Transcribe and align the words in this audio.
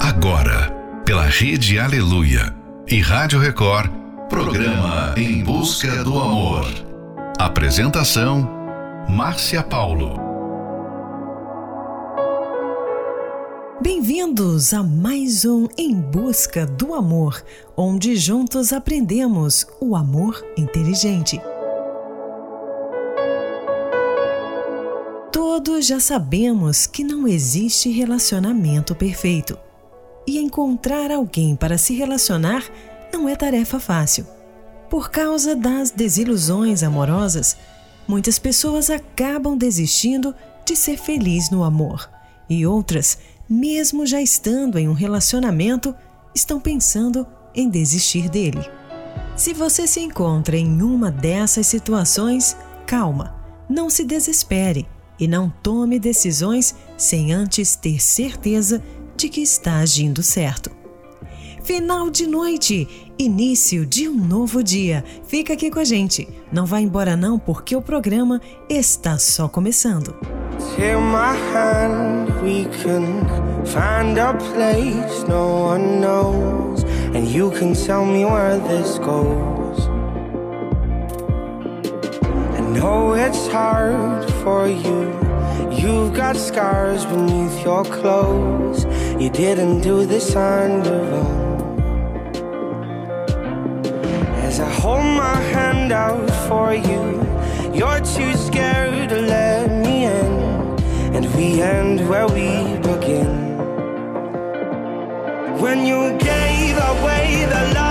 Agora, 0.00 0.70
pela 1.04 1.24
Rede 1.24 1.76
Aleluia 1.76 2.54
e 2.86 3.00
Rádio 3.00 3.40
Record, 3.40 3.90
programa 4.28 5.12
Em 5.16 5.42
Busca 5.42 6.04
do 6.04 6.16
Amor. 6.16 6.66
Apresentação: 7.36 8.48
Márcia 9.08 9.60
Paulo. 9.60 10.14
Bem-vindos 13.82 14.72
a 14.72 14.84
mais 14.84 15.44
um 15.44 15.66
Em 15.76 15.94
Busca 16.00 16.64
do 16.64 16.94
Amor, 16.94 17.42
onde 17.76 18.14
juntos 18.14 18.72
aprendemos 18.72 19.66
o 19.80 19.96
amor 19.96 20.46
inteligente. 20.56 21.40
Todos 25.32 25.86
já 25.86 25.98
sabemos 25.98 26.86
que 26.86 27.02
não 27.02 27.26
existe 27.26 27.90
relacionamento 27.90 28.94
perfeito 28.94 29.58
e 30.28 30.36
encontrar 30.36 31.10
alguém 31.10 31.56
para 31.56 31.78
se 31.78 31.94
relacionar 31.94 32.62
não 33.10 33.26
é 33.26 33.34
tarefa 33.34 33.80
fácil. 33.80 34.26
Por 34.90 35.10
causa 35.10 35.56
das 35.56 35.90
desilusões 35.90 36.82
amorosas, 36.82 37.56
muitas 38.06 38.38
pessoas 38.38 38.90
acabam 38.90 39.56
desistindo 39.56 40.34
de 40.66 40.76
ser 40.76 40.98
feliz 40.98 41.48
no 41.50 41.64
amor, 41.64 42.10
e 42.46 42.66
outras, 42.66 43.18
mesmo 43.48 44.04
já 44.04 44.20
estando 44.20 44.78
em 44.78 44.86
um 44.86 44.92
relacionamento, 44.92 45.94
estão 46.34 46.60
pensando 46.60 47.26
em 47.54 47.70
desistir 47.70 48.28
dele. 48.28 48.60
Se 49.34 49.54
você 49.54 49.86
se 49.86 50.00
encontra 50.00 50.58
em 50.58 50.82
uma 50.82 51.10
dessas 51.10 51.66
situações, 51.66 52.54
calma, 52.86 53.34
não 53.66 53.88
se 53.88 54.04
desespere 54.04 54.86
e 55.18 55.26
não 55.26 55.50
tome 55.62 55.98
decisões 55.98 56.74
sem 56.98 57.32
antes 57.32 57.74
ter 57.74 57.98
certeza 58.00 58.78
de 58.78 58.97
que 59.26 59.40
está 59.40 59.78
agindo 59.78 60.22
certo. 60.22 60.70
Final 61.68 62.08
de 62.08 62.26
noite, 62.26 63.12
início 63.18 63.84
de 63.84 64.08
um 64.08 64.14
novo 64.14 64.62
dia. 64.62 65.04
Fica 65.26 65.52
aqui 65.52 65.70
com 65.70 65.78
a 65.78 65.84
gente. 65.84 66.26
Não 66.52 66.64
vá 66.64 66.80
embora 66.80 67.16
não, 67.16 67.38
porque 67.38 67.74
o 67.74 67.82
programa 67.82 68.40
está 68.70 69.18
só 69.18 69.48
começando. 69.48 70.14
Me. 70.78 70.86
I 82.56 82.60
know 82.72 83.14
it's 83.14 83.46
hard 83.48 84.30
for 84.42 84.66
you. 84.66 85.27
You've 85.70 86.14
got 86.14 86.36
scars 86.36 87.04
beneath 87.06 87.62
your 87.62 87.84
clothes. 87.84 88.84
You 89.20 89.30
didn't 89.30 89.80
do 89.80 90.06
this 90.06 90.34
on 90.34 90.84
your 90.84 91.04
own. 91.22 91.80
As 94.46 94.60
I 94.60 94.70
hold 94.70 95.04
my 95.04 95.36
hand 95.54 95.92
out 95.92 96.30
for 96.48 96.74
you, 96.74 97.04
you're 97.74 98.00
too 98.00 98.32
scared 98.34 99.08
to 99.10 99.20
let 99.20 99.70
me 99.70 100.04
in. 100.04 100.32
And 101.14 101.24
we 101.34 101.60
end 101.60 102.08
where 102.08 102.26
we 102.26 102.76
begin. 102.88 103.48
When 105.60 105.84
you 105.84 106.16
gave 106.18 106.76
away 106.76 107.46
the 107.48 107.72
love 107.74 107.87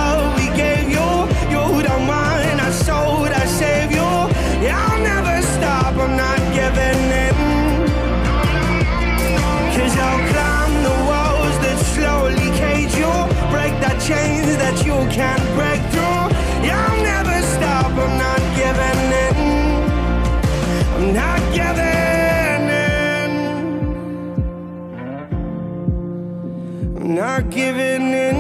giving 27.58 28.14
in 28.14 28.38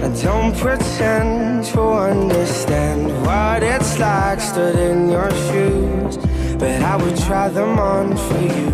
I 0.00 0.08
don't 0.22 0.56
pretend 0.56 1.64
to 1.72 1.80
understand 1.82 3.00
what 3.26 3.64
it's 3.64 3.98
like 3.98 4.40
stood 4.40 4.78
in 4.78 5.08
your 5.08 5.28
shoes, 5.46 6.18
but 6.60 6.80
I 6.82 6.94
would 6.94 7.18
try 7.18 7.48
them 7.48 7.80
on 7.80 8.16
for 8.26 8.42
you. 8.58 8.70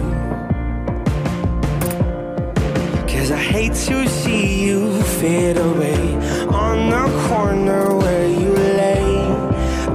Cause 3.11 3.31
I 3.31 3.43
hate 3.55 3.75
to 3.89 4.07
see 4.07 4.67
you 4.67 5.03
fade 5.19 5.57
away 5.57 6.03
on 6.67 6.91
the 6.91 7.07
corner 7.27 7.97
where 7.97 8.29
you 8.29 8.53
lay, 8.83 9.07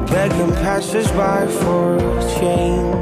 begging 0.07 0.53
passersby 0.63 1.45
for 1.61 1.99
change. 2.39 2.94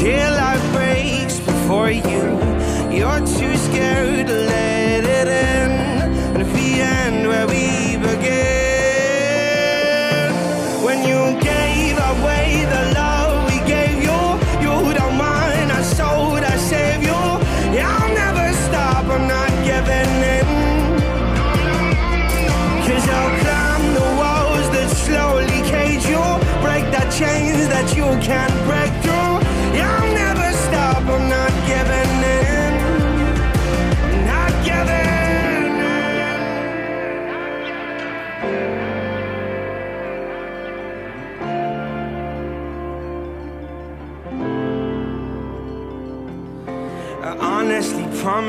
Daylight 0.00 0.72
breaks 0.72 1.40
before 1.40 1.90
you, 1.90 2.22
you're 2.96 3.18
too 3.26 3.56
scared 3.56 4.28
to 4.28 4.32
let 4.32 4.77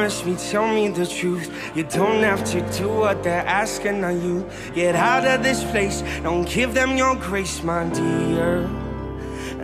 promise 0.10 0.26
me, 0.26 0.50
tell 0.50 0.68
me 0.74 0.90
the 0.90 1.06
truth. 1.06 1.72
You 1.76 1.84
don't 1.84 2.24
have 2.24 2.44
to 2.46 2.62
do 2.78 2.90
what 2.90 3.22
they're 3.24 3.46
asking 3.46 4.04
of 4.04 4.24
you. 4.24 4.44
Get 4.74 4.96
out 4.96 5.26
of 5.26 5.44
this 5.44 5.64
place, 5.66 6.02
don't 6.24 6.50
give 6.50 6.74
them 6.74 6.98
your 6.98 7.16
grace, 7.16 7.62
my 7.62 7.88
dear. 7.90 8.68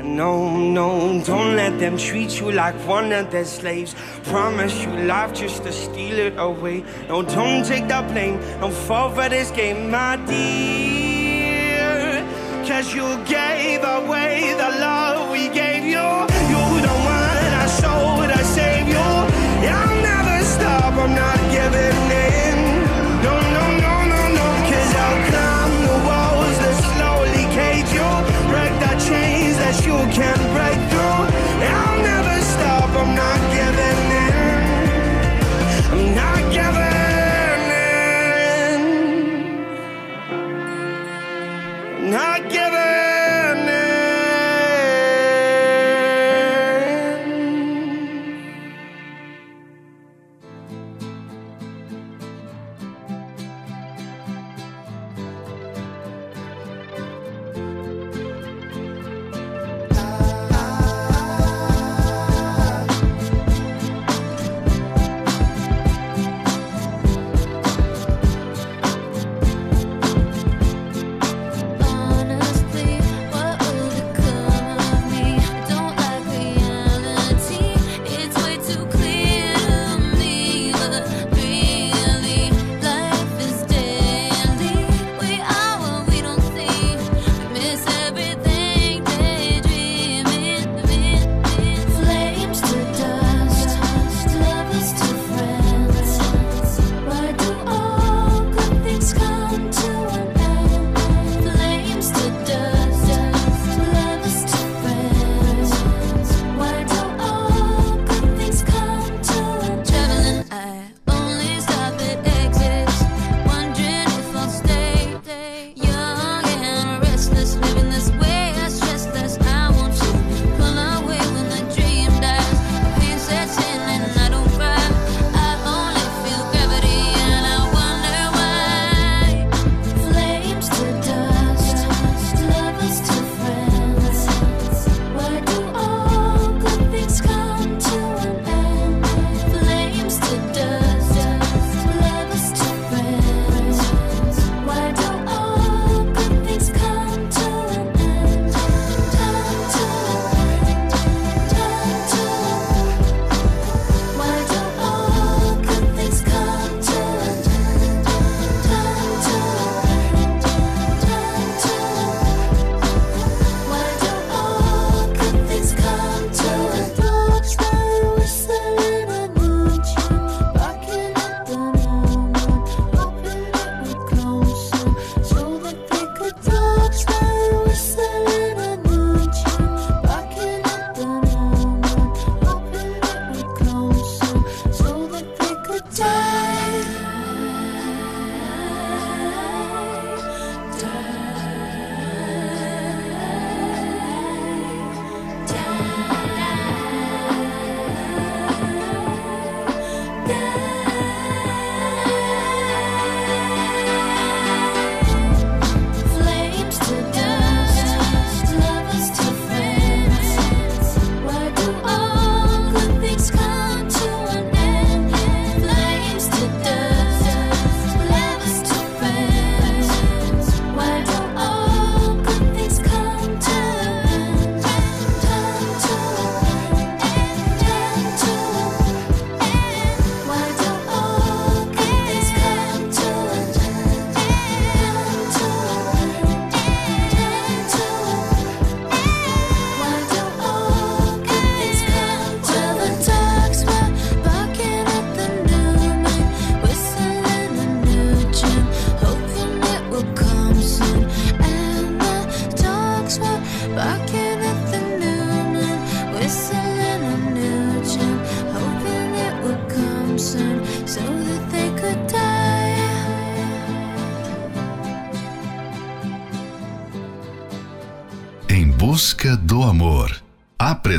No, 0.04 0.56
no, 0.56 1.24
don't 1.26 1.56
let 1.56 1.80
them 1.80 1.98
treat 1.98 2.40
you 2.40 2.52
like 2.52 2.76
one 2.88 3.12
of 3.12 3.32
their 3.32 3.46
slaves. 3.46 3.96
Promise 4.26 4.84
you 4.84 4.92
life 5.08 5.34
just 5.34 5.64
to 5.64 5.72
steal 5.72 6.20
it 6.20 6.38
away. 6.38 6.84
No, 7.10 7.24
don't 7.24 7.66
take 7.66 7.88
the 7.88 8.06
blame, 8.12 8.40
don't 8.60 8.72
fall 8.72 9.10
for 9.10 9.28
this 9.30 9.50
game, 9.50 9.90
my 9.90 10.16
dear. 10.28 12.22
Cause 12.68 12.94
you 12.94 13.18
gave 13.26 13.84
away 13.84 14.54
the 14.54 14.70
love 14.80 15.32
we 15.32 15.50
gave 15.50 15.86
you. 15.86 16.35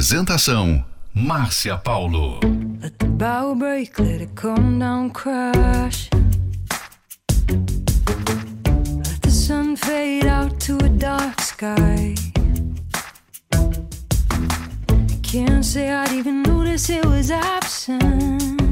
Apresentação 0.07 0.85
Márcia 1.13 1.77
Paulo. 1.77 2.39
Let 2.81 2.97
the 3.01 3.07
bow 3.07 3.57
break, 3.57 3.99
let 3.99 4.21
it 4.21 4.37
come 4.37 4.79
down, 4.79 5.11
crash. 5.11 6.09
Let 7.49 9.21
the 9.23 9.31
sun 9.33 9.75
fade 9.75 10.27
out 10.27 10.61
to 10.61 10.77
a 10.77 10.89
dark 10.89 11.41
sky. 11.41 12.15
I 13.53 15.19
can't 15.25 15.65
say 15.65 15.91
I'd 15.91 16.13
even 16.13 16.45
notice 16.45 16.89
it 16.89 17.05
was 17.05 17.33
absent. 17.33 18.66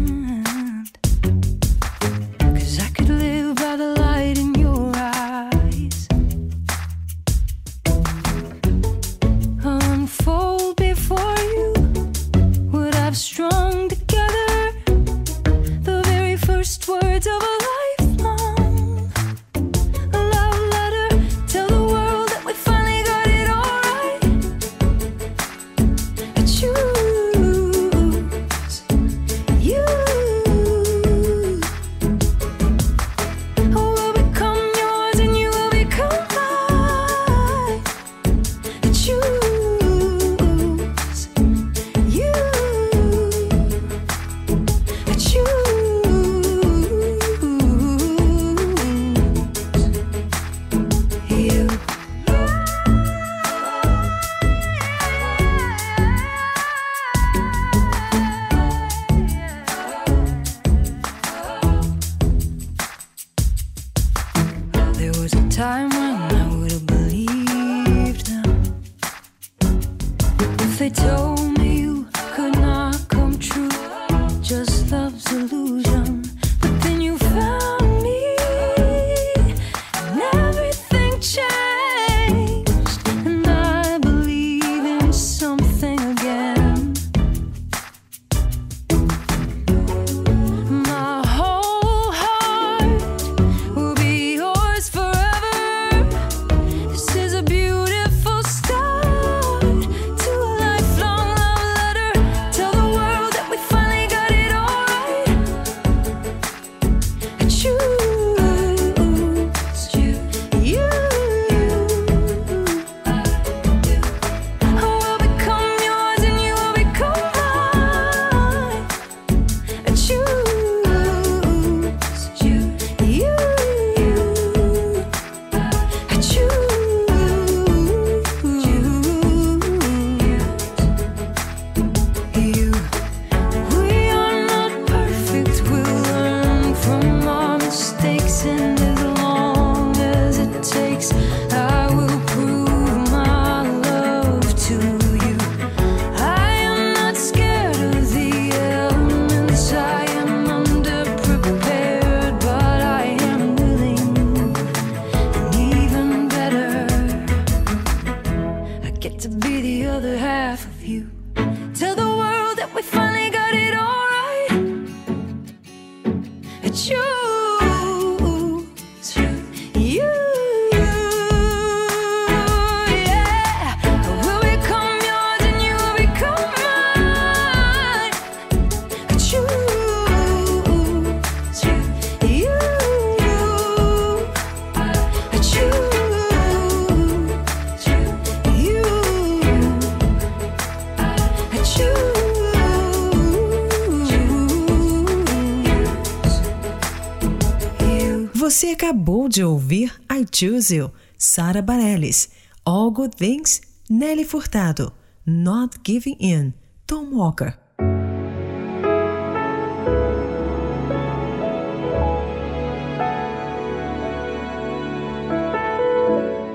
Choose 200.34 200.74
You, 200.74 200.90
Sara 201.16 201.62
Bareilles, 201.62 202.28
All 202.64 202.90
Good 202.90 203.16
Things, 203.16 203.60
Nelly 203.88 204.24
Furtado, 204.24 204.92
Not 205.24 205.78
Giving 205.86 206.16
In, 206.18 206.52
Tom 206.88 207.14
Walker. 207.14 207.56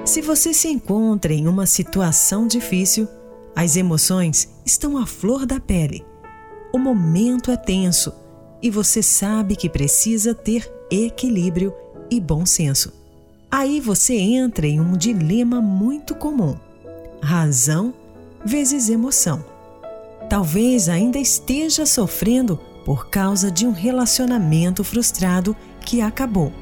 Se 0.05 0.21
você 0.21 0.53
se 0.53 0.67
encontra 0.67 1.31
em 1.31 1.47
uma 1.47 1.65
situação 1.65 2.47
difícil, 2.47 3.07
as 3.55 3.77
emoções 3.77 4.49
estão 4.65 4.97
à 4.97 5.05
flor 5.05 5.45
da 5.45 5.57
pele. 5.59 6.05
O 6.73 6.77
momento 6.77 7.49
é 7.49 7.55
tenso 7.55 8.11
e 8.61 8.69
você 8.69 9.01
sabe 9.01 9.55
que 9.55 9.69
precisa 9.69 10.35
ter 10.35 10.69
equilíbrio 10.91 11.73
e 12.11 12.19
bom 12.19 12.45
senso. 12.45 12.98
Aí 13.51 13.79
você 13.79 14.15
entra 14.15 14.67
em 14.67 14.79
um 14.79 14.95
dilema 14.95 15.59
muito 15.59 16.13
comum: 16.13 16.55
razão 17.21 17.93
vezes 18.45 18.89
emoção. 18.89 19.43
Talvez 20.29 20.87
ainda 20.87 21.17
esteja 21.17 21.85
sofrendo 21.85 22.59
por 22.85 23.09
causa 23.09 23.51
de 23.51 23.65
um 23.65 23.71
relacionamento 23.71 24.83
frustrado 24.83 25.55
que 25.81 26.01
acabou, 26.01 26.53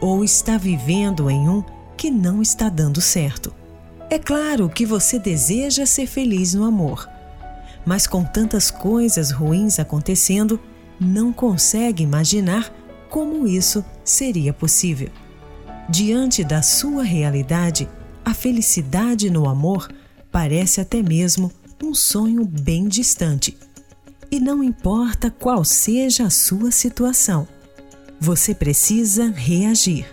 ou 0.00 0.22
está 0.22 0.58
vivendo 0.58 1.30
em 1.30 1.48
um 1.48 1.64
que 1.96 2.10
não 2.10 2.42
está 2.42 2.68
dando 2.68 3.00
certo. 3.00 3.52
É 4.10 4.18
claro 4.18 4.68
que 4.68 4.84
você 4.84 5.18
deseja 5.18 5.86
ser 5.86 6.06
feliz 6.06 6.52
no 6.52 6.64
amor, 6.64 7.08
mas 7.86 8.06
com 8.06 8.22
tantas 8.22 8.70
coisas 8.70 9.30
ruins 9.30 9.78
acontecendo, 9.78 10.60
não 10.98 11.32
consegue 11.32 12.02
imaginar 12.02 12.70
como 13.08 13.46
isso 13.46 13.84
seria 14.04 14.52
possível. 14.52 15.08
Diante 15.90 16.44
da 16.44 16.62
sua 16.62 17.02
realidade, 17.02 17.88
a 18.24 18.32
felicidade 18.32 19.28
no 19.28 19.48
amor 19.48 19.88
parece 20.30 20.80
até 20.80 21.02
mesmo 21.02 21.50
um 21.82 21.92
sonho 21.92 22.44
bem 22.44 22.86
distante. 22.86 23.58
E 24.30 24.38
não 24.38 24.62
importa 24.62 25.32
qual 25.32 25.64
seja 25.64 26.26
a 26.26 26.30
sua 26.30 26.70
situação, 26.70 27.48
você 28.20 28.54
precisa 28.54 29.32
reagir. 29.34 30.06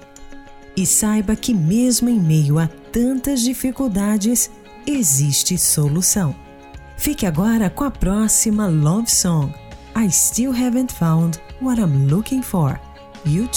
E 0.76 0.84
saiba 0.84 1.36
que, 1.36 1.54
mesmo 1.54 2.10
em 2.10 2.20
meio 2.20 2.58
a 2.58 2.68
tantas 2.92 3.42
dificuldades, 3.42 4.50
existe 4.88 5.60
solução. 5.60 6.36
Fique 6.98 7.28
agora 7.28 7.70
com 7.70 7.84
a 7.84 7.92
próxima 7.92 8.68
Love 8.68 9.12
Song. 9.12 9.54
I 9.96 10.10
Still 10.12 10.52
Haven't 10.52 10.92
Found 10.96 11.40
What 11.62 11.80
I'm 11.80 12.08
Looking 12.08 12.42
For. 12.42 12.80
You 13.24 13.48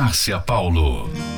Márcia 0.00 0.40
Paulo. 0.40 1.29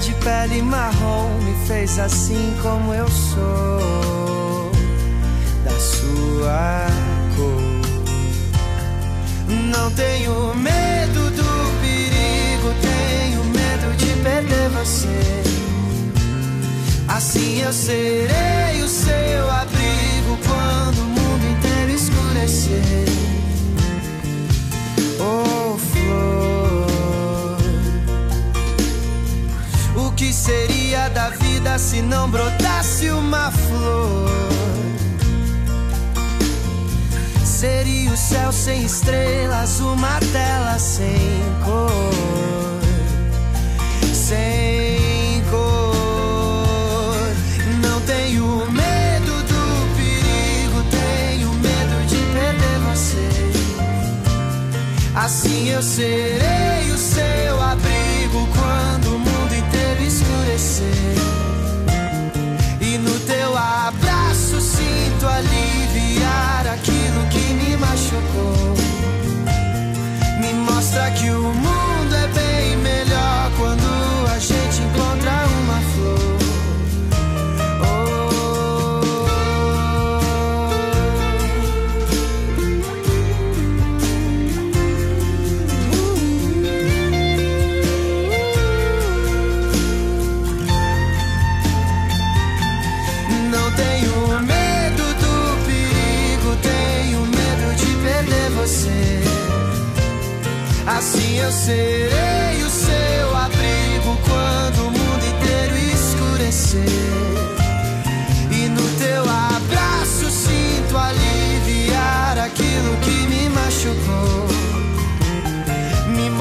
De 0.00 0.14
pele 0.14 0.62
marrom 0.62 1.28
me 1.42 1.66
fez 1.66 1.98
assim 1.98 2.56
como 2.62 2.94
eu 2.94 3.08
sou, 3.08 4.70
da 5.64 5.78
sua 5.78 6.86
cor. 7.36 7.60
Não 9.48 9.90
tenho 9.90 10.54
medo 10.54 11.30
do 11.30 11.80
perigo, 11.82 12.72
tenho 12.80 13.44
medo 13.44 13.96
de 13.96 14.22
perder 14.22 14.68
você. 14.70 15.42
Assim 17.08 17.60
eu 17.60 17.72
serei 17.72 18.80
o 18.82 18.88
seu 18.88 19.50
abrigo 19.50 20.38
quando 20.46 21.00
o 21.00 21.06
mundo 21.06 21.44
inteiro 21.44 21.90
escurecer. 21.90 23.17
Seria 30.38 31.08
da 31.08 31.30
vida 31.30 31.76
se 31.78 32.00
não 32.00 32.30
brotasse 32.30 33.10
uma 33.10 33.50
flor? 33.50 34.30
Seria 37.44 38.12
o 38.12 38.16
céu 38.16 38.52
sem 38.52 38.84
estrelas, 38.84 39.80
uma 39.80 40.20
tela 40.32 40.78
sem 40.78 41.42
cor. 41.64 42.80
Sem 44.14 45.42
cor. 45.50 45.96
Não 47.82 48.00
tenho 48.02 48.70
medo 48.70 49.42
do 49.52 49.96
perigo, 49.96 50.84
tenho 50.88 51.52
medo 51.54 52.06
de 52.06 52.18
perder 52.32 52.78
você. 52.88 53.28
Assim 55.16 55.70
eu 55.70 55.82
serei 55.82 56.92
o 56.92 56.96
seu 56.96 57.60
abrigo 57.60 58.48
quando 58.54 58.87
o 60.58 60.82
e 62.80 62.98
no 62.98 63.18
teu 63.20 63.56
abraço 63.56 64.60
sinto 64.60 65.26
aliviar 65.26 66.66
aquilo 66.66 67.26
que 67.30 67.54
me 67.54 67.76
machucou. 67.76 68.74
Me 70.40 70.52
mostra 70.54 71.10
que 71.12 71.30
o 71.30 71.42
mundo 71.54 71.77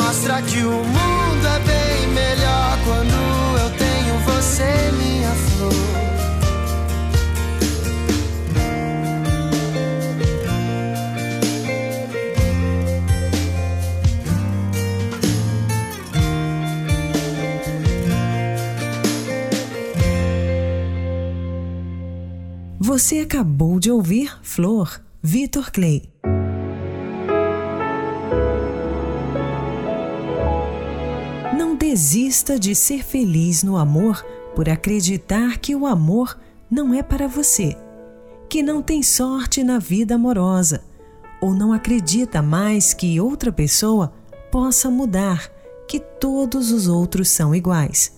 mostra 0.07 0.41
que 0.41 0.59
o 0.59 0.71
mundo 0.71 1.47
é 1.47 1.59
bem 1.59 2.07
melhor 2.13 2.79
quando 2.85 3.11
eu 3.59 3.69
tenho 3.77 4.17
você, 4.19 4.89
minha 4.93 5.31
flor. 5.31 5.73
Você 22.79 23.19
acabou 23.19 23.77
de 23.77 23.91
ouvir 23.91 24.31
Flor, 24.41 25.01
Vitor 25.21 25.69
Clay. 25.69 26.09
Desista 31.97 32.59
de 32.59 32.75
ser 32.75 33.03
feliz 33.03 33.63
no 33.63 33.75
amor 33.75 34.23
por 34.55 34.69
acreditar 34.69 35.57
que 35.57 35.75
o 35.75 35.87
amor 35.87 36.39
não 36.69 36.93
é 36.93 37.01
para 37.01 37.27
você, 37.27 37.75
que 38.47 38.61
não 38.61 38.83
tem 38.83 39.01
sorte 39.01 39.63
na 39.63 39.79
vida 39.79 40.13
amorosa 40.13 40.83
ou 41.41 41.55
não 41.55 41.73
acredita 41.73 42.39
mais 42.39 42.93
que 42.93 43.19
outra 43.19 43.51
pessoa 43.51 44.13
possa 44.51 44.91
mudar, 44.91 45.51
que 45.87 45.99
todos 45.99 46.71
os 46.71 46.87
outros 46.87 47.29
são 47.29 47.55
iguais. 47.55 48.11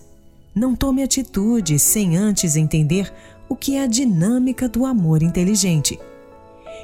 Não 0.54 0.76
tome 0.76 1.02
atitude 1.02 1.78
sem 1.78 2.18
antes 2.18 2.56
entender 2.56 3.10
o 3.48 3.56
que 3.56 3.76
é 3.76 3.84
a 3.84 3.86
dinâmica 3.86 4.68
do 4.68 4.84
amor 4.84 5.22
inteligente. 5.22 5.98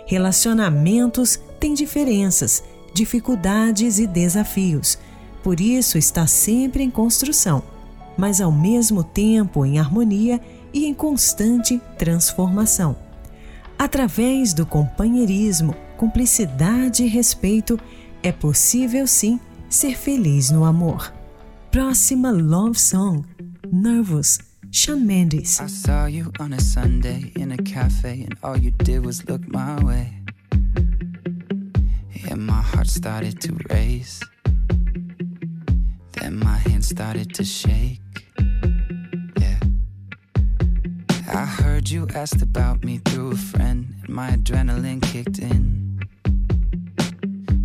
Relacionamentos 0.07 1.39
têm 1.61 1.75
diferenças, 1.75 2.65
dificuldades 2.95 3.99
e 3.99 4.07
desafios, 4.07 4.99
por 5.47 5.61
isso 5.61 5.97
está 5.97 6.27
sempre 6.27 6.83
em 6.83 6.91
construção, 6.91 7.63
mas 8.19 8.41
ao 8.41 8.51
mesmo 8.51 9.05
tempo 9.05 9.65
em 9.65 9.79
harmonia 9.79 10.41
e 10.75 10.87
em 10.87 10.93
constante 10.93 11.81
transformação. 11.97 12.97
Através 13.79 14.53
do 14.53 14.67
companheirismo, 14.67 15.73
cumplicidade 15.97 17.05
e 17.05 17.07
respeito, 17.07 17.79
é 18.25 18.33
possível 18.33 19.07
sim 19.07 19.39
ser 19.71 19.97
feliz 19.97 20.51
no 20.51 20.65
amor. 20.65 21.15
Próxima 21.71 22.33
Love 22.33 22.77
Song: 22.77 23.23
Nervous 23.73 24.41
Shawn 24.73 24.99
Mendes. 24.99 25.61
I 25.61 25.69
saw 25.69 26.09
you 26.09 26.33
on 26.41 26.55
a 26.55 26.61
Sunday 26.61 27.33
in 27.39 27.53
a 27.53 27.57
cafe, 27.59 28.27
and 28.29 28.37
all 28.43 28.59
you 28.59 28.73
did 28.73 29.07
was 29.07 29.23
look 29.29 29.47
my 29.47 29.77
way. 29.85 30.13
And 32.29 32.45
my 32.45 32.61
heart 32.61 32.89
started 32.89 33.41
to 33.43 33.55
race. 33.71 34.21
Then 36.27 36.41
my 36.41 36.59
hands 36.59 36.89
started 36.89 37.33
to 37.37 37.45
shake. 37.45 38.01
Yeah. 39.39 39.61
I 41.33 41.45
heard 41.45 41.89
you 41.89 42.09
asked 42.17 42.43
about 42.43 42.83
me 42.83 42.99
through 42.99 43.31
a 43.31 43.37
friend, 43.37 43.95
and 44.03 44.09
my 44.09 44.31
adrenaline 44.33 45.01
kicked 45.01 45.39
in. 45.39 46.01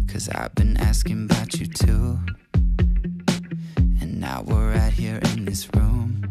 Cause 0.08 0.30
I've 0.30 0.54
been 0.54 0.78
asking 0.78 1.26
about 1.26 1.60
you 1.60 1.65
too. 1.65 2.19
And 4.00 4.19
now 4.19 4.43
we're 4.45 4.76
right 4.76 4.93
here 4.93 5.19
in 5.34 5.45
this 5.45 5.67
room 5.76 6.21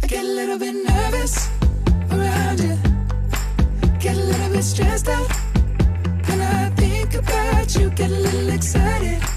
I 0.00 0.06
get 0.06 0.24
a 0.24 0.28
little 0.28 0.60
bit 0.60 0.76
nervous 0.76 1.50
around 2.08 2.60
you. 2.60 2.78
Get 3.98 4.16
a 4.16 4.26
little 4.30 4.50
bit 4.52 4.62
stressed 4.62 5.08
out. 5.08 5.28
When 6.28 6.40
I 6.40 6.70
think 6.76 7.14
about 7.14 7.74
you, 7.74 7.90
get 7.90 8.12
a 8.12 8.20
little 8.28 8.50
excited. 8.50 9.31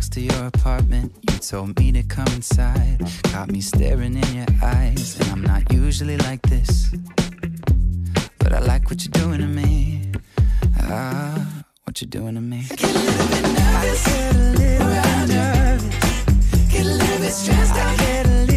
Blocks 0.00 0.08
to 0.08 0.20
your 0.20 0.46
apartment. 0.46 1.12
You 1.30 1.38
told 1.38 1.78
me 1.78 1.92
to 1.92 2.02
come 2.02 2.26
inside. 2.28 3.00
Caught 3.24 3.50
me 3.50 3.60
staring 3.60 4.16
in 4.16 4.34
your 4.34 4.46
eyes. 4.62 5.18
And 5.20 5.30
I'm 5.30 5.42
not 5.42 5.70
usually 5.72 6.16
like 6.16 6.40
this. 6.42 6.90
But 8.38 8.52
I 8.52 8.60
like 8.60 8.88
what 8.88 9.04
you're 9.04 9.24
doing 9.24 9.40
to 9.40 9.46
me. 9.46 10.12
Ah 10.78 11.64
what 11.84 12.00
you're 12.00 12.08
doing 12.08 12.34
to 12.34 12.40
me. 12.40 12.64
I 12.70 12.74
get 12.76 12.84
a 12.84 12.98
little 12.98 13.26
bit 13.28 13.42
nervous, 13.58 14.04
get 14.06 14.34
a 14.34 14.38
little 14.38 14.88
bit 14.88 15.28
nervous, 15.34 16.72
get 16.72 16.86
a 16.86 16.94
little 17.00 17.18
bit 17.18 17.32
stressed 17.32 17.74
out, 17.74 17.98
get 17.98 18.26
a 18.26 18.28
little 18.28 18.49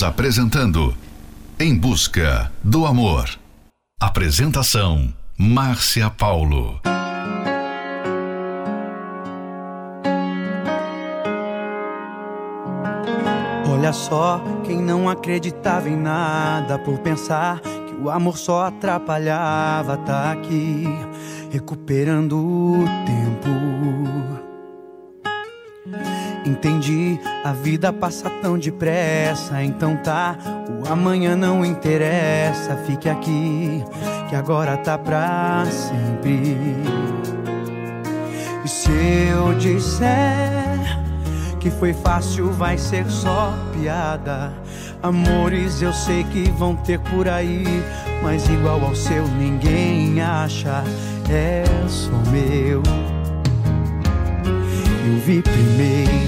Estamos 0.00 0.02
apresentando 0.02 0.94
Em 1.58 1.76
Busca 1.76 2.50
do 2.64 2.86
Amor. 2.86 3.28
Apresentação: 4.00 5.12
Márcia 5.36 6.08
Paulo. 6.08 6.80
Olha 13.68 13.92
só, 13.92 14.42
quem 14.64 14.80
não 14.80 15.06
acreditava 15.06 15.90
em 15.90 15.96
nada 15.96 16.78
por 16.78 16.98
pensar 17.00 17.60
que 17.60 17.94
o 18.02 18.08
amor 18.08 18.38
só 18.38 18.68
atrapalhava, 18.68 19.98
tá 19.98 20.32
aqui 20.32 20.84
recuperando 21.50 22.38
o 22.38 22.84
tempo. 23.04 23.50
Entendi, 26.46 27.20
a 27.42 27.52
vida 27.52 27.92
passa 27.92 28.28
tão 28.28 28.58
depressa, 28.58 29.62
então 29.62 29.96
tá, 29.96 30.36
o 30.68 30.92
amanhã 30.92 31.34
não 31.34 31.64
interessa, 31.64 32.76
fique 32.86 33.08
aqui, 33.08 33.82
que 34.28 34.36
agora 34.36 34.76
tá 34.76 34.98
pra 34.98 35.64
sempre. 35.66 36.56
E 38.64 38.68
se 38.68 38.90
eu 39.30 39.54
disser 39.54 40.60
que 41.58 41.70
foi 41.70 41.92
fácil, 41.92 42.50
vai 42.52 42.76
ser 42.76 43.06
só 43.10 43.54
piada. 43.72 44.52
Amores 45.02 45.80
eu 45.80 45.92
sei 45.92 46.24
que 46.24 46.50
vão 46.50 46.76
ter 46.76 46.98
por 46.98 47.26
aí, 47.26 47.64
mas 48.22 48.46
igual 48.48 48.82
ao 48.84 48.94
seu 48.94 49.26
ninguém 49.28 50.20
acha, 50.20 50.84
é 51.30 51.64
só 51.88 52.12
meu. 52.30 52.82
Eu 55.06 55.18
vi 55.24 55.40
primeiro. 55.40 56.19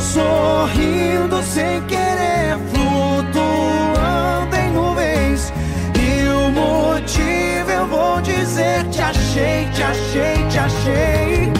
Sorrindo 0.00 1.42
sem 1.42 1.82
querer, 1.82 2.58
flutuando 2.72 4.56
em 4.56 4.72
nuvens. 4.72 5.52
E 5.94 6.26
o 6.26 6.50
motivo 6.50 7.70
eu 7.70 7.86
vou 7.86 8.20
dizer: 8.22 8.82
te 8.88 9.00
achei, 9.02 9.68
te 9.74 9.82
achei, 9.82 10.48
te 10.48 10.58
achei. 10.58 11.52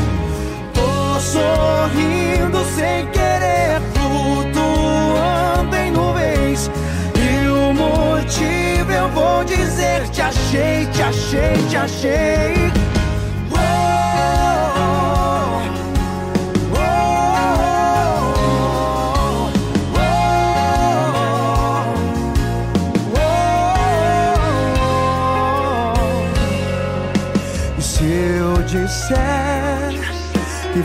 Tô 0.73 1.21
sorrindo 1.21 2.65
sem 2.75 3.07
querer, 3.09 3.81
flutuando 3.93 5.77
em 5.77 5.91
nuvens. 5.93 6.71
E 7.15 7.47
o 7.47 7.75
motivo 7.75 8.91
eu 8.91 9.09
vou 9.11 9.45
dizer: 9.45 10.09
te 10.09 10.23
achei, 10.23 10.87
te 10.87 11.03
achei, 11.03 11.69
te 11.69 11.77
achei. 11.77 13.00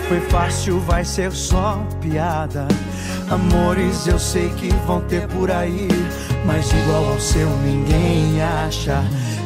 Foi 0.07 0.19
fácil, 0.21 0.79
vai 0.79 1.03
ser 1.03 1.31
só 1.31 1.81
piada. 1.99 2.67
Amores 3.29 4.07
eu 4.07 4.19
sei 4.19 4.49
que 4.49 4.69
vão 4.85 5.01
ter 5.01 5.27
por 5.27 5.49
aí, 5.49 5.87
mas 6.45 6.71
igual 6.71 7.11
ao 7.11 7.19
seu 7.19 7.49
ninguém 7.57 8.41
acha, 8.41 9.03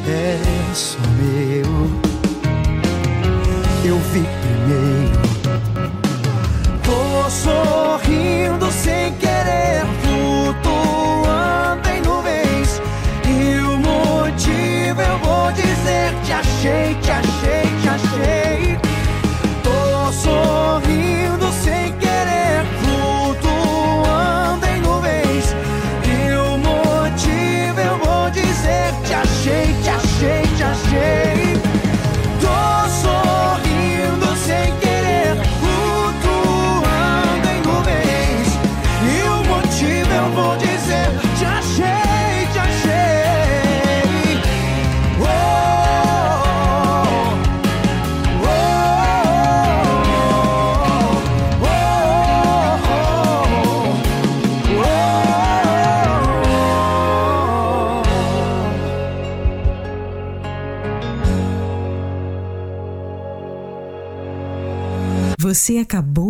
é 0.08 0.40
só 0.74 1.00
meu. 1.18 2.10
Eu 3.86 3.98
vi 4.12 4.26
primeiro. 4.42 5.20
Tô 6.84 7.30
sorrindo 7.30 8.70
sem 8.72 9.14
querer, 9.14 9.86
flutuando 10.02 11.90
em 11.90 12.02
nuvens. 12.02 12.82
E 13.26 13.60
o 13.62 13.78
motivo 13.78 15.02
eu 15.02 15.20
vou 15.20 15.52
dizer: 15.54 16.14
te 16.26 16.34
achei, 16.34 16.96
te 16.96 17.12
achei, 17.12 17.82
te 17.82 17.90
achei. 17.90 18.09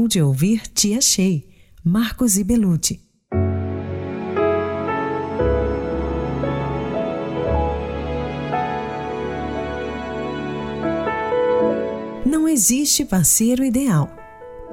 De 0.10 0.19
ouvir 0.24 0.63
Te 0.74 0.95
Achei, 0.95 1.48
Marcos 1.86 2.36
e 2.36 2.43
Belucci. 2.43 3.00
Não 12.26 12.48
existe 12.48 13.06
parceiro 13.06 13.63
ideal. 13.63 14.10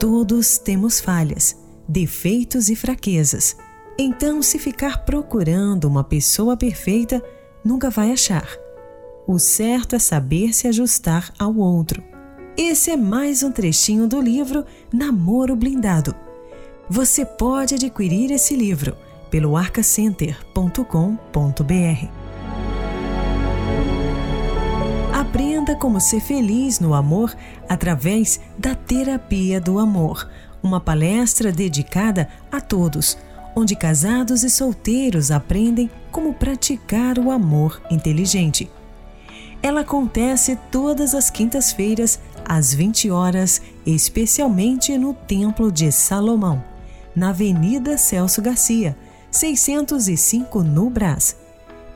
Todos 0.00 0.56
temos 0.56 1.00
falhas, 1.00 1.54
defeitos 1.86 2.70
e 2.70 2.74
fraquezas. 2.74 3.58
Então, 3.98 4.40
se 4.40 4.58
ficar 4.58 5.04
procurando 5.04 5.84
uma 5.84 6.02
pessoa 6.02 6.56
perfeita, 6.56 7.22
nunca 7.62 7.90
vai 7.90 8.10
achar. 8.10 8.48
O 9.28 9.38
certo 9.38 9.94
é 9.94 9.98
saber 9.98 10.54
se 10.54 10.66
ajustar 10.66 11.30
ao 11.38 11.54
outro. 11.54 12.15
Esse 12.58 12.90
é 12.90 12.96
mais 12.96 13.42
um 13.42 13.52
trechinho 13.52 14.08
do 14.08 14.18
livro 14.18 14.64
Namoro 14.90 15.54
Blindado. 15.54 16.14
Você 16.88 17.22
pode 17.22 17.74
adquirir 17.74 18.30
esse 18.30 18.56
livro 18.56 18.96
pelo 19.30 19.58
arcacenter.com.br. 19.58 22.08
Aprenda 25.12 25.76
como 25.76 26.00
ser 26.00 26.20
feliz 26.20 26.80
no 26.80 26.94
amor 26.94 27.36
através 27.68 28.40
da 28.56 28.74
Terapia 28.74 29.60
do 29.60 29.78
Amor, 29.78 30.26
uma 30.62 30.80
palestra 30.80 31.52
dedicada 31.52 32.26
a 32.50 32.58
todos, 32.58 33.18
onde 33.54 33.76
casados 33.76 34.42
e 34.42 34.48
solteiros 34.48 35.30
aprendem 35.30 35.90
como 36.10 36.32
praticar 36.32 37.18
o 37.18 37.30
amor 37.30 37.82
inteligente. 37.90 38.70
Ela 39.62 39.80
acontece 39.80 40.56
todas 40.70 41.14
as 41.14 41.28
quintas-feiras, 41.28 42.18
às 42.48 42.72
20 42.72 43.10
horas, 43.10 43.60
especialmente 43.84 44.96
no 44.96 45.12
Templo 45.12 45.70
de 45.70 45.90
Salomão, 45.90 46.62
na 47.14 47.30
Avenida 47.30 47.98
Celso 47.98 48.40
Garcia, 48.40 48.96
605 49.30 50.62
no 50.62 50.88
Brás. 50.88 51.36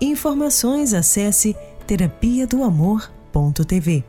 Informações 0.01 0.93
acesse 0.93 1.57
terapia 1.87 2.47
do 2.47 2.65
amor.tv. 2.65 4.05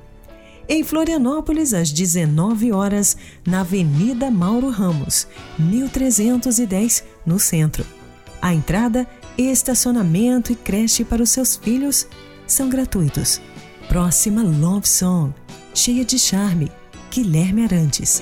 Em 0.68 0.84
Florianópolis, 0.84 1.74
às 1.74 1.92
19 1.92 2.72
horas, 2.72 3.18
na 3.46 3.62
Avenida 3.62 4.32
Mauro 4.32 4.70
Ramos, 4.70 5.28
1310, 5.60 7.04
no 7.26 7.38
centro. 7.38 7.86
A 8.42 8.54
entrada, 8.54 9.08
estacionamento 9.38 10.52
e 10.52 10.56
creche 10.56 11.04
para 11.04 11.22
os 11.22 11.30
seus 11.30 11.56
filhos 11.56 12.08
são 12.48 12.70
gratuitos. 12.70 13.42
Próxima 13.88 14.42
Love 14.42 14.88
Song, 14.88 15.34
cheia 15.74 16.06
de 16.06 16.18
charme, 16.18 16.70
Guilherme 17.12 17.64
Arantes. 17.66 18.22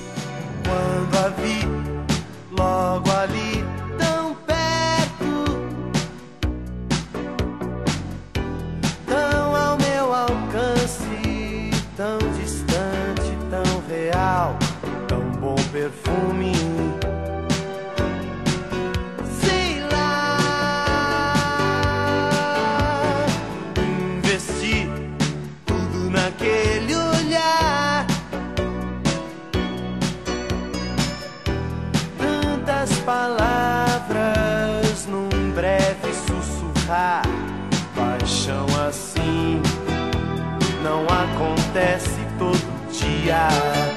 sky. 43.30 43.89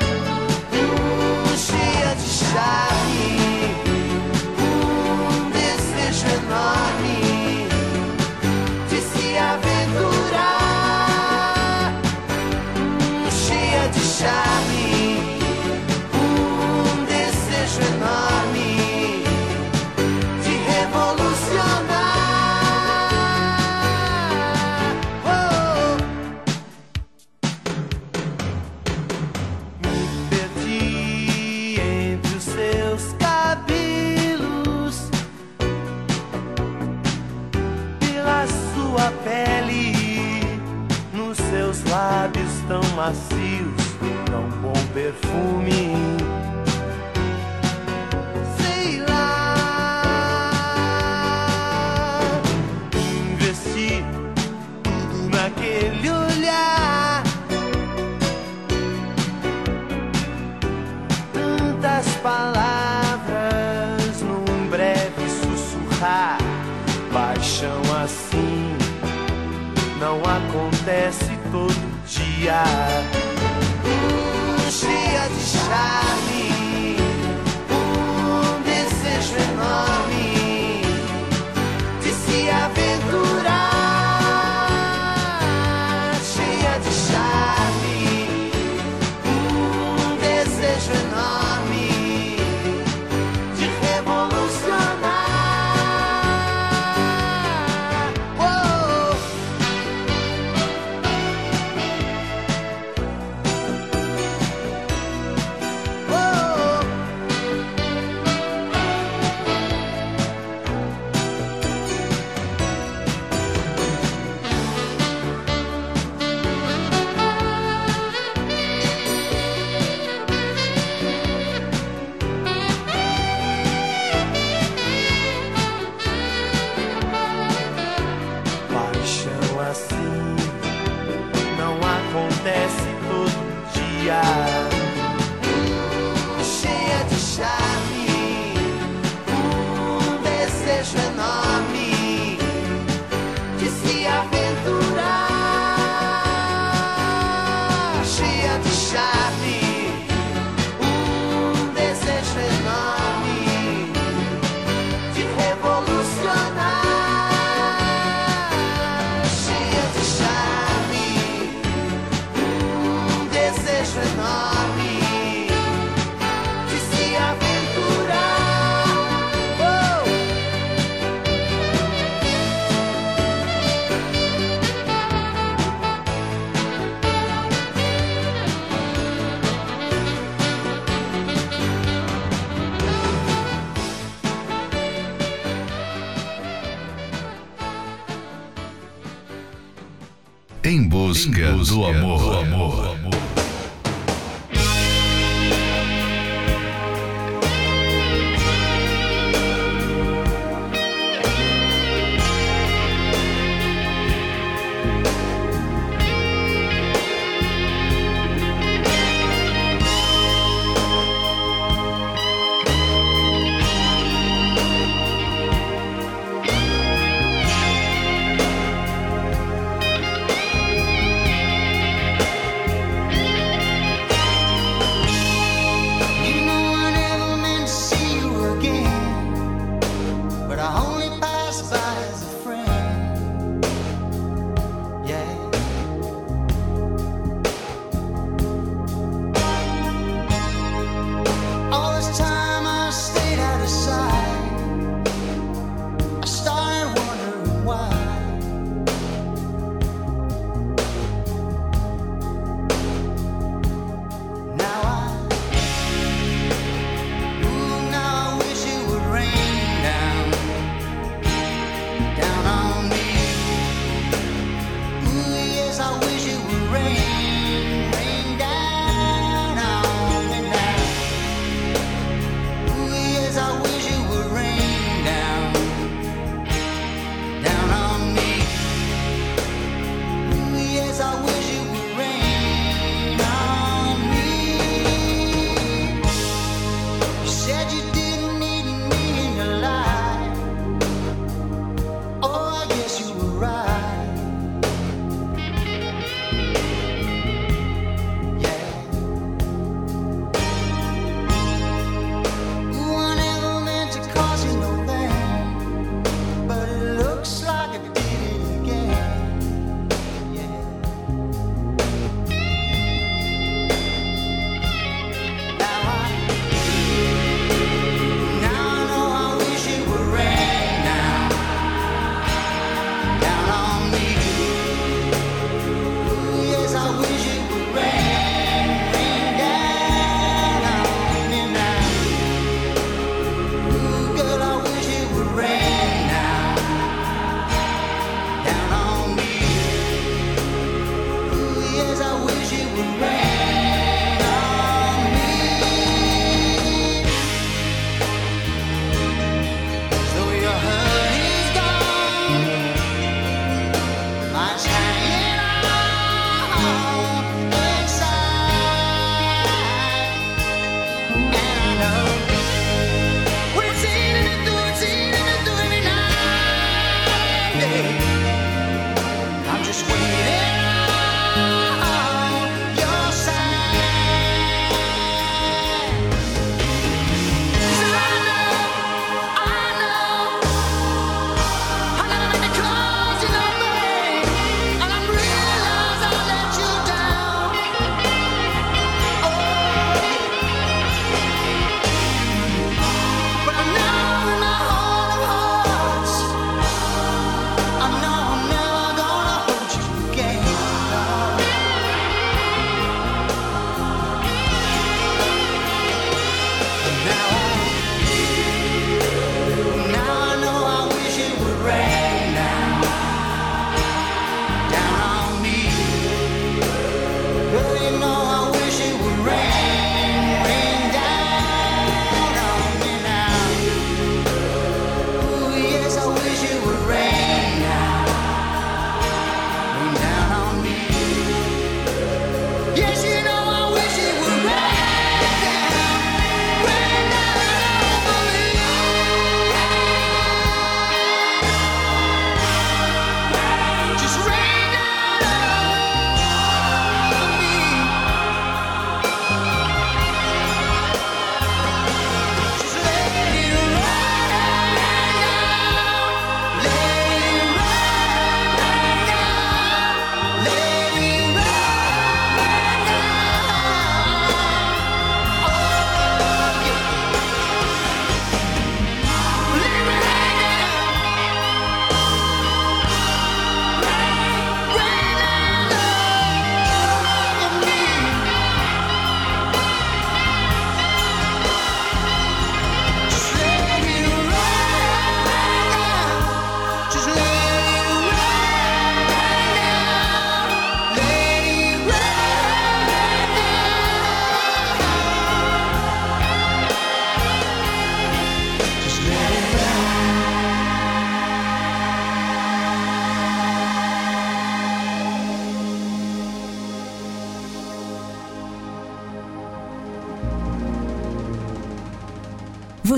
Busca, 191.25 191.73
do 191.73 191.86
amor. 191.86 192.52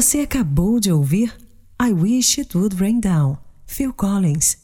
Você 0.05 0.19
acabou 0.19 0.79
de 0.79 0.91
ouvir 0.91 1.35
I 1.81 1.91
Wish 1.91 2.39
It 2.39 2.55
Would 2.55 2.75
Rain 2.75 2.99
Down, 2.99 3.39
Phil 3.65 3.91
Collins. 3.91 4.55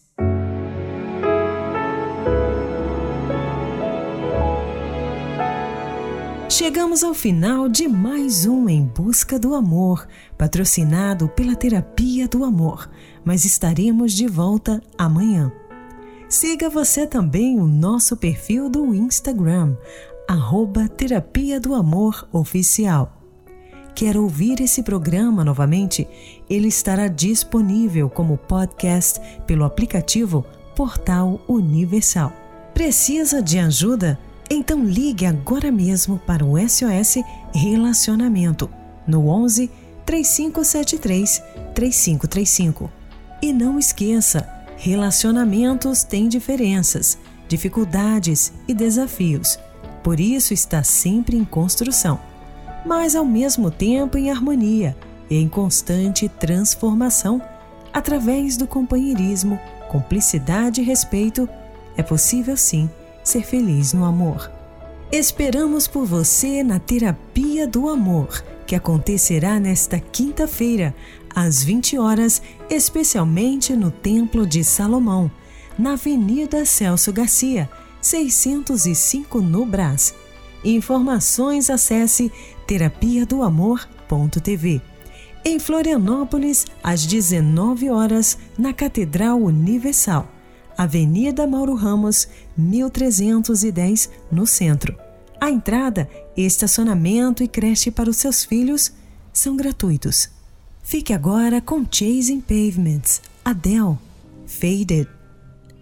Chegamos 6.47 7.03
ao 7.03 7.15
final 7.15 7.67
de 7.67 7.87
mais 7.87 8.45
um 8.45 8.69
Em 8.69 8.85
Busca 8.85 9.39
do 9.39 9.55
Amor, 9.55 10.07
patrocinado 10.37 11.27
pela 11.29 11.55
Terapia 11.55 12.27
do 12.27 12.43
Amor, 12.43 12.87
mas 13.25 13.43
estaremos 13.43 14.13
de 14.13 14.27
volta 14.27 14.79
amanhã. 14.95 15.51
Siga 16.29 16.69
você 16.69 17.07
também 17.07 17.59
o 17.59 17.65
nosso 17.65 18.15
perfil 18.15 18.69
do 18.69 18.93
Instagram, 18.93 19.75
arroba 20.29 20.87
Terapia 20.87 21.59
do 21.59 21.73
Amor 21.73 22.29
Oficial. 22.31 23.20
Quer 23.95 24.17
ouvir 24.17 24.61
esse 24.61 24.81
programa 24.81 25.43
novamente? 25.43 26.07
Ele 26.49 26.67
estará 26.67 27.07
disponível 27.07 28.09
como 28.09 28.37
podcast 28.37 29.19
pelo 29.45 29.63
aplicativo 29.63 30.45
Portal 30.75 31.39
Universal. 31.47 32.33
Precisa 32.73 33.41
de 33.41 33.59
ajuda? 33.59 34.17
Então 34.49 34.83
ligue 34.83 35.25
agora 35.25 35.71
mesmo 35.71 36.17
para 36.19 36.43
o 36.43 36.57
SOS 36.57 37.23
Relacionamento 37.53 38.69
no 39.05 39.27
11 39.27 39.69
3573 40.05 41.43
3535. 41.75 42.91
E 43.41 43.51
não 43.53 43.77
esqueça, 43.77 44.47
relacionamentos 44.77 46.03
têm 46.03 46.27
diferenças, 46.27 47.17
dificuldades 47.47 48.53
e 48.67 48.73
desafios. 48.73 49.59
Por 50.03 50.19
isso 50.19 50.53
está 50.53 50.83
sempre 50.83 51.37
em 51.37 51.45
construção 51.45 52.30
mas 52.85 53.15
ao 53.15 53.25
mesmo 53.25 53.69
tempo 53.69 54.17
em 54.17 54.31
harmonia 54.31 54.95
e 55.29 55.37
em 55.37 55.47
constante 55.47 56.27
transformação. 56.27 57.41
Através 57.93 58.57
do 58.57 58.67
companheirismo, 58.67 59.59
cumplicidade 59.89 60.81
e 60.81 60.83
respeito, 60.83 61.47
é 61.97 62.03
possível 62.03 62.55
sim 62.55 62.89
ser 63.23 63.43
feliz 63.43 63.93
no 63.93 64.05
amor. 64.05 64.51
Esperamos 65.11 65.87
por 65.87 66.05
você 66.05 66.63
na 66.63 66.79
Terapia 66.79 67.67
do 67.67 67.89
Amor, 67.89 68.43
que 68.65 68.75
acontecerá 68.75 69.59
nesta 69.59 69.99
quinta-feira, 69.99 70.95
às 71.35 71.61
20 71.63 71.97
horas, 71.97 72.41
especialmente 72.69 73.75
no 73.75 73.91
Templo 73.91 74.45
de 74.45 74.63
Salomão, 74.63 75.29
na 75.77 75.93
Avenida 75.93 76.63
Celso 76.63 77.11
Garcia, 77.11 77.69
605 78.01 79.41
no 79.41 79.65
Brás. 79.65 80.13
Informações 80.63 81.69
acesse 81.69 82.31
terapia 82.71 83.25
do 83.25 83.43
amor.tv. 83.43 84.81
Em 85.43 85.59
Florianópolis, 85.59 86.65
às 86.81 87.05
19 87.05 87.89
horas, 87.89 88.37
na 88.57 88.71
Catedral 88.71 89.41
Universal, 89.41 90.31
Avenida 90.77 91.45
Mauro 91.45 91.75
Ramos, 91.75 92.29
1310, 92.57 94.09
no 94.31 94.47
centro. 94.47 94.97
A 95.37 95.51
entrada, 95.51 96.09
estacionamento 96.37 97.43
e 97.43 97.47
creche 97.49 97.91
para 97.91 98.09
os 98.09 98.15
seus 98.15 98.45
filhos 98.45 98.93
são 99.33 99.57
gratuitos. 99.57 100.29
Fique 100.81 101.11
agora 101.11 101.59
com 101.59 101.83
Chasing 101.83 102.39
Pavements, 102.39 103.21
Adele, 103.43 103.97
Faded, 104.47 105.09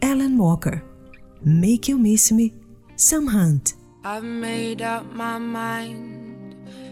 Alan 0.01 0.35
Walker, 0.37 0.81
Make 1.45 1.91
You 1.91 1.99
Miss 1.99 2.31
Me, 2.31 2.51
Sam 2.97 3.27
Hunt. 3.27 3.75
I've 4.03 4.25
made 4.25 4.81
up 4.81 5.05
my 5.13 5.37
mind. 5.37 6.38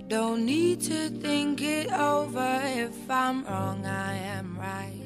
Don't 0.08 0.46
need 0.46 0.80
to 0.84 1.10
think 1.10 1.62
it 1.62 1.92
over. 1.92 2.62
If 2.64 3.12
I'm 3.12 3.44
wrong, 3.44 3.86
I 3.86 4.16
am 4.16 4.58
right. 4.58 5.02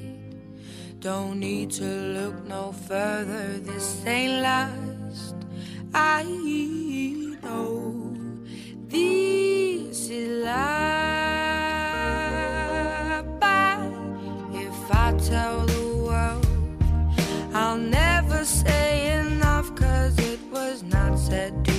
Don't 1.00 1.40
need 1.40 1.72
to 1.72 1.86
look 1.86 2.46
no 2.48 2.72
further. 2.72 3.58
This 3.58 4.06
ain't 4.06 4.44
last. 4.44 5.34
I 5.92 6.22
know 7.42 8.14
this 8.90 10.08
is 10.10 10.46
life. 10.46 10.52
But 13.40 13.80
if 14.54 14.92
I 14.92 15.14
tell 15.18 15.66
the 15.66 15.96
world, 16.06 16.46
I'll 17.56 17.78
never 17.78 18.46
say 18.46 19.20
enough, 19.20 19.74
cause 19.76 20.16
it 20.20 20.40
was 20.52 20.84
not 20.84 21.18
said 21.18 21.71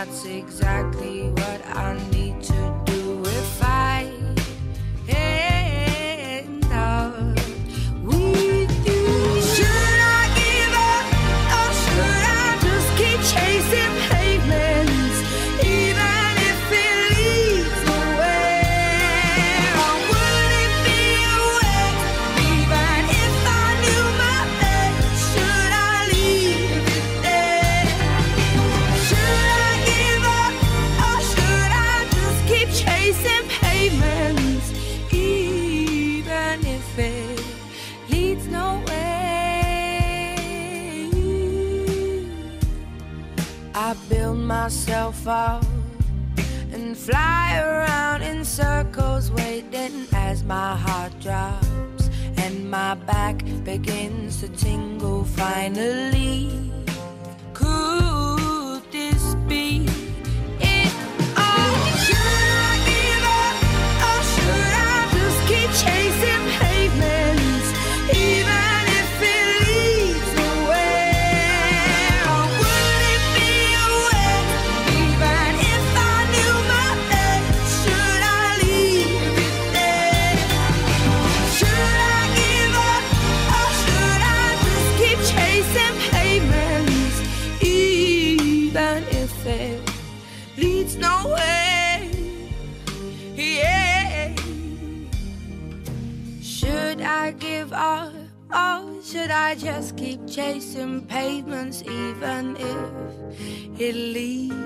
that's 0.00 0.24
exactly 0.24 1.28
what 1.28 1.60
I 1.76 1.92
need 2.10 2.19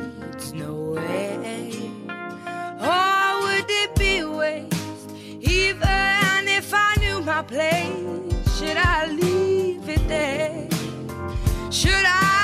leads 0.04 0.52
nowhere? 0.52 1.38
Or 2.80 3.42
would 3.42 3.68
it 3.68 3.94
be 3.96 4.18
a 4.18 4.30
waste, 4.30 5.10
even 5.40 6.48
if 6.48 6.72
I 6.74 6.94
knew 7.00 7.20
my 7.20 7.42
place? 7.42 8.58
Should 8.58 8.76
I 8.76 9.06
leave 9.06 9.88
it 9.88 10.06
there? 10.08 10.68
Should 11.70 12.06
I 12.06 12.43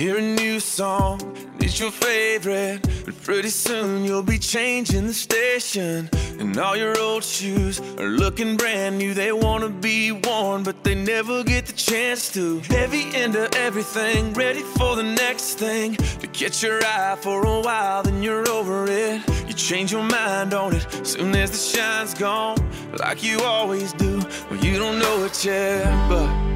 hear 0.00 0.16
a 0.16 0.22
new 0.22 0.58
song, 0.58 1.20
and 1.20 1.62
it's 1.62 1.78
your 1.78 1.90
favorite. 1.90 2.80
But 3.04 3.22
pretty 3.22 3.50
soon 3.50 4.02
you'll 4.02 4.22
be 4.22 4.38
changing 4.38 5.06
the 5.06 5.12
station. 5.12 6.08
And 6.38 6.56
all 6.56 6.74
your 6.74 6.98
old 6.98 7.22
shoes 7.22 7.80
are 7.98 8.08
looking 8.08 8.56
brand 8.56 8.96
new. 8.96 9.12
They 9.12 9.30
wanna 9.30 9.68
be 9.68 10.10
worn, 10.10 10.62
but 10.62 10.82
they 10.84 10.94
never 10.94 11.44
get 11.44 11.66
the 11.66 11.74
chance 11.74 12.32
to. 12.32 12.60
Heavy 12.60 13.14
into 13.14 13.46
everything, 13.58 14.32
ready 14.32 14.62
for 14.78 14.96
the 14.96 15.02
next 15.02 15.58
thing. 15.58 15.96
To 16.22 16.26
catch 16.28 16.62
your 16.62 16.80
eye 16.82 17.18
for 17.20 17.44
a 17.44 17.60
while, 17.60 18.02
then 18.02 18.22
you're 18.22 18.48
over 18.48 18.86
it. 18.88 19.20
You 19.46 19.52
change 19.52 19.92
your 19.92 20.04
mind 20.04 20.54
on 20.54 20.76
it 20.76 21.06
soon 21.06 21.36
as 21.36 21.50
the 21.50 21.58
shine's 21.58 22.14
gone, 22.14 22.56
like 22.98 23.22
you 23.22 23.40
always 23.40 23.92
do. 23.92 24.18
Well, 24.48 24.64
you 24.64 24.78
don't 24.78 24.98
know 24.98 25.24
it 25.24 25.44
yet, 25.44 25.84
but. 26.08 26.50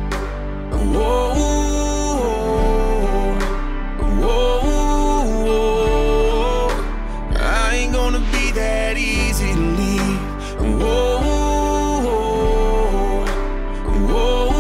Whoa, 0.95 1.74
whoa, 4.25 5.45
whoa. 5.47 6.69
I 7.37 7.75
ain't 7.75 7.93
gonna 7.93 8.21
be 8.33 8.51
that 8.53 8.97
easy 8.97 9.53
to 9.53 9.59
leave. 9.59 10.21
Whoa, 10.81 11.19
whoa. 14.09 14.55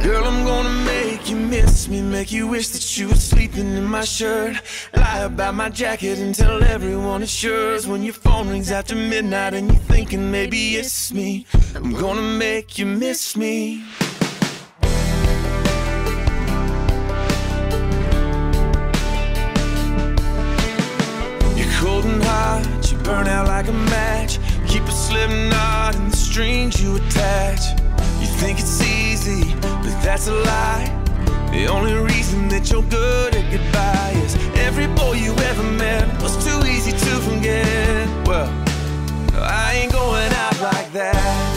Girl, 0.00 0.24
I'm 0.24 0.44
gonna 0.44 0.84
make 0.84 1.28
you 1.30 1.36
miss 1.36 1.88
me, 1.88 2.02
make 2.02 2.32
you 2.32 2.46
wish 2.48 2.68
that 2.68 2.98
you 2.98 3.08
were 3.08 3.14
sleeping 3.14 3.76
in 3.76 3.84
my 3.84 4.04
shirt. 4.04 4.56
Lie 4.94 5.20
about 5.20 5.54
my 5.54 5.68
jacket 5.68 6.18
and 6.18 6.34
tell 6.34 6.62
everyone 6.64 7.22
it's 7.22 7.42
yours. 7.42 7.86
When 7.86 8.02
your 8.02 8.14
phone 8.14 8.48
rings 8.48 8.70
after 8.70 8.94
midnight 8.94 9.54
and 9.54 9.68
you're 9.68 9.76
thinking 9.80 10.30
maybe 10.30 10.76
it's 10.76 11.12
me, 11.12 11.46
I'm 11.74 11.92
gonna 11.92 12.22
make 12.22 12.78
you 12.78 12.86
miss 12.86 13.36
me. 13.36 13.84
You 22.90 22.98
burn 22.98 23.26
out 23.26 23.46
like 23.46 23.68
a 23.68 23.72
match. 23.72 24.38
Keep 24.68 24.84
a 24.84 24.92
slip 24.92 25.30
knot 25.50 25.94
in 25.96 26.10
the 26.10 26.16
strings 26.16 26.82
you 26.82 26.96
attach. 26.96 27.60
You 28.20 28.26
think 28.40 28.58
it's 28.58 28.80
easy, 28.82 29.54
but 29.60 29.94
that's 30.02 30.28
a 30.28 30.32
lie. 30.32 30.86
The 31.52 31.66
only 31.66 31.94
reason 31.94 32.48
that 32.48 32.70
you're 32.70 32.82
good 32.82 33.34
at 33.34 33.50
goodbye 33.50 34.12
is 34.24 34.36
every 34.58 34.86
boy 34.86 35.14
you 35.14 35.32
ever 35.50 35.64
met 35.64 36.06
was 36.22 36.34
too 36.44 36.60
easy 36.66 36.92
to 36.92 37.12
forget. 37.26 38.06
Well, 38.26 38.48
I 39.34 39.80
ain't 39.82 39.92
going 39.92 40.32
out 40.32 40.60
like 40.60 40.92
that. 40.92 41.49